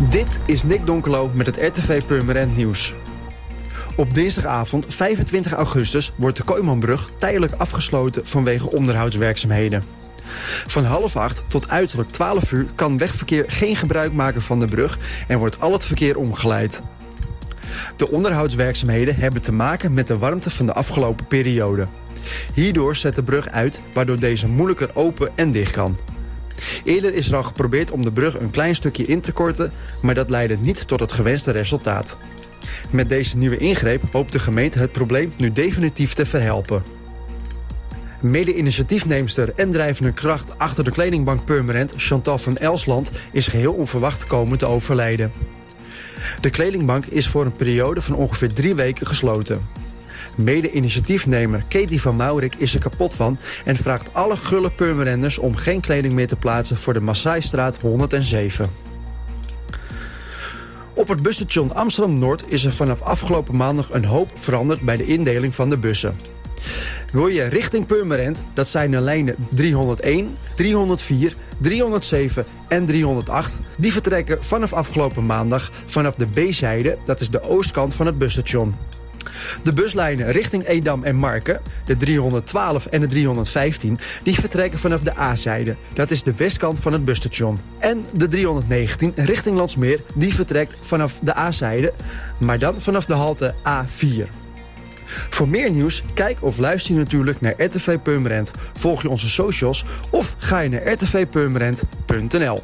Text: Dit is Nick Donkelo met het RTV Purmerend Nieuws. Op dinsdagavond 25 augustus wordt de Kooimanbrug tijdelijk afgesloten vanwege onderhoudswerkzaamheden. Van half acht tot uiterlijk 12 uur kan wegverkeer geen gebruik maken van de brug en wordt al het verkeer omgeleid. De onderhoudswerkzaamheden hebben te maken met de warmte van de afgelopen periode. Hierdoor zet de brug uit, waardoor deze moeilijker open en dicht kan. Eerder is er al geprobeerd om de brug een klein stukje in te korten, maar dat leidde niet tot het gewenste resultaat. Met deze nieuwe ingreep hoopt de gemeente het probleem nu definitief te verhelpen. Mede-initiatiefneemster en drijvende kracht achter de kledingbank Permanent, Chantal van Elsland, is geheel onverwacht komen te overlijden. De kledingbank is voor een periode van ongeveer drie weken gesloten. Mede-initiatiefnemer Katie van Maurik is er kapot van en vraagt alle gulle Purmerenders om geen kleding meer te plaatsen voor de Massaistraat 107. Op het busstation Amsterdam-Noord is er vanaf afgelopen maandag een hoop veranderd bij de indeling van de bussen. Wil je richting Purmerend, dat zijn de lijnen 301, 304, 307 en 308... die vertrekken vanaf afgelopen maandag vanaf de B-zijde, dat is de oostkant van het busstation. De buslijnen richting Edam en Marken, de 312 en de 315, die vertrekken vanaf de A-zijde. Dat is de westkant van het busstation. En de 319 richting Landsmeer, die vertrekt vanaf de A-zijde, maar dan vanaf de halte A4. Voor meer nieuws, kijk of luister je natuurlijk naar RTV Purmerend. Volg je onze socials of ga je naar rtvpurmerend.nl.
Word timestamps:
Dit 0.00 0.40
is 0.46 0.62
Nick 0.62 0.86
Donkelo 0.86 1.30
met 1.34 1.46
het 1.46 1.56
RTV 1.56 2.04
Purmerend 2.04 2.56
Nieuws. 2.56 2.94
Op 3.96 4.14
dinsdagavond 4.14 4.86
25 4.88 5.52
augustus 5.52 6.12
wordt 6.16 6.36
de 6.36 6.42
Kooimanbrug 6.42 7.10
tijdelijk 7.18 7.52
afgesloten 7.52 8.26
vanwege 8.26 8.70
onderhoudswerkzaamheden. 8.70 9.84
Van 10.66 10.84
half 10.84 11.16
acht 11.16 11.44
tot 11.48 11.68
uiterlijk 11.68 12.10
12 12.10 12.52
uur 12.52 12.66
kan 12.74 12.98
wegverkeer 12.98 13.44
geen 13.46 13.76
gebruik 13.76 14.12
maken 14.12 14.42
van 14.42 14.60
de 14.60 14.66
brug 14.66 14.98
en 15.28 15.38
wordt 15.38 15.60
al 15.60 15.72
het 15.72 15.84
verkeer 15.84 16.18
omgeleid. 16.18 16.82
De 17.96 18.10
onderhoudswerkzaamheden 18.10 19.16
hebben 19.16 19.42
te 19.42 19.52
maken 19.52 19.94
met 19.94 20.06
de 20.06 20.18
warmte 20.18 20.50
van 20.50 20.66
de 20.66 20.72
afgelopen 20.72 21.26
periode. 21.26 21.86
Hierdoor 22.54 22.96
zet 22.96 23.14
de 23.14 23.22
brug 23.22 23.48
uit, 23.48 23.80
waardoor 23.92 24.18
deze 24.18 24.48
moeilijker 24.48 24.90
open 24.94 25.30
en 25.34 25.50
dicht 25.50 25.72
kan. 25.72 25.96
Eerder 26.84 27.14
is 27.14 27.28
er 27.28 27.36
al 27.36 27.42
geprobeerd 27.42 27.90
om 27.90 28.04
de 28.04 28.12
brug 28.12 28.40
een 28.40 28.50
klein 28.50 28.74
stukje 28.74 29.04
in 29.04 29.20
te 29.20 29.32
korten, 29.32 29.72
maar 30.02 30.14
dat 30.14 30.30
leidde 30.30 30.56
niet 30.56 30.88
tot 30.88 31.00
het 31.00 31.12
gewenste 31.12 31.50
resultaat. 31.50 32.16
Met 32.90 33.08
deze 33.08 33.36
nieuwe 33.36 33.56
ingreep 33.56 34.02
hoopt 34.12 34.32
de 34.32 34.38
gemeente 34.38 34.78
het 34.78 34.92
probleem 34.92 35.32
nu 35.36 35.52
definitief 35.52 36.12
te 36.12 36.26
verhelpen. 36.26 36.82
Mede-initiatiefneemster 38.20 39.52
en 39.56 39.70
drijvende 39.70 40.12
kracht 40.12 40.58
achter 40.58 40.84
de 40.84 40.90
kledingbank 40.90 41.44
Permanent, 41.44 41.92
Chantal 41.96 42.38
van 42.38 42.56
Elsland, 42.56 43.10
is 43.32 43.46
geheel 43.46 43.72
onverwacht 43.72 44.26
komen 44.26 44.58
te 44.58 44.66
overlijden. 44.66 45.32
De 46.40 46.50
kledingbank 46.50 47.06
is 47.06 47.28
voor 47.28 47.44
een 47.44 47.52
periode 47.52 48.02
van 48.02 48.16
ongeveer 48.16 48.52
drie 48.52 48.74
weken 48.74 49.06
gesloten. 49.06 49.81
Mede-initiatiefnemer 50.34 51.64
Katie 51.68 52.00
van 52.00 52.16
Maurik 52.16 52.54
is 52.54 52.74
er 52.74 52.80
kapot 52.80 53.14
van 53.14 53.38
en 53.64 53.76
vraagt 53.76 54.14
alle 54.14 54.36
gulle 54.36 54.70
Purmerenders 54.70 55.38
om 55.38 55.56
geen 55.56 55.80
kleding 55.80 56.12
meer 56.12 56.28
te 56.28 56.36
plaatsen 56.36 56.76
voor 56.76 56.92
de 56.92 57.00
Massaistraat 57.00 57.80
107. 57.80 58.70
Op 60.94 61.08
het 61.08 61.22
busstation 61.22 61.74
Amsterdam-Noord 61.74 62.44
is 62.46 62.64
er 62.64 62.72
vanaf 62.72 63.00
afgelopen 63.00 63.56
maandag 63.56 63.88
een 63.92 64.04
hoop 64.04 64.30
veranderd 64.34 64.80
bij 64.80 64.96
de 64.96 65.06
indeling 65.06 65.54
van 65.54 65.68
de 65.68 65.78
bussen. 65.78 66.14
Wil 67.12 67.26
je 67.26 67.44
richting 67.44 67.86
Purmerend, 67.86 68.44
dat 68.54 68.68
zijn 68.68 68.90
de 68.90 69.00
lijnen 69.00 69.34
301, 69.50 70.36
304, 70.54 71.34
307 71.58 72.44
en 72.68 72.86
308... 72.86 73.60
die 73.76 73.92
vertrekken 73.92 74.44
vanaf 74.44 74.72
afgelopen 74.72 75.26
maandag 75.26 75.70
vanaf 75.86 76.14
de 76.14 76.26
B-zijde, 76.26 76.98
dat 77.04 77.20
is 77.20 77.30
de 77.30 77.42
oostkant 77.42 77.94
van 77.94 78.06
het 78.06 78.18
busstation. 78.18 78.74
De 79.62 79.72
buslijnen 79.72 80.32
richting 80.32 80.66
Edam 80.66 81.04
en 81.04 81.16
Marken, 81.16 81.60
de 81.84 81.96
312 81.96 82.86
en 82.86 83.00
de 83.00 83.06
315, 83.06 83.98
die 84.22 84.34
vertrekken 84.34 84.78
vanaf 84.78 85.02
de 85.02 85.18
A-zijde. 85.18 85.76
Dat 85.94 86.10
is 86.10 86.22
de 86.22 86.34
westkant 86.36 86.80
van 86.80 86.92
het 86.92 87.04
busstation. 87.04 87.60
En 87.78 88.04
de 88.12 88.28
319 88.28 89.12
richting 89.16 89.56
Landsmeer, 89.56 90.00
die 90.14 90.34
vertrekt 90.34 90.78
vanaf 90.82 91.14
de 91.20 91.36
A-zijde, 91.36 91.92
maar 92.38 92.58
dan 92.58 92.80
vanaf 92.80 93.04
de 93.04 93.14
halte 93.14 93.54
A4. 93.68 94.40
Voor 95.30 95.48
meer 95.48 95.70
nieuws, 95.70 96.04
kijk 96.14 96.36
of 96.40 96.58
luister 96.58 96.94
je 96.94 96.98
natuurlijk 96.98 97.40
naar 97.40 97.54
RTV 97.56 97.98
Purmerend. 97.98 98.52
Volg 98.74 99.02
je 99.02 99.08
onze 99.08 99.28
socials 99.28 99.84
of 100.10 100.34
ga 100.38 100.58
je 100.58 100.68
naar 100.68 100.92
rtvpurmerend.nl. 100.92 102.60